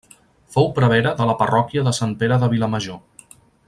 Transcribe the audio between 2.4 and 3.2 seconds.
de Vilamajor.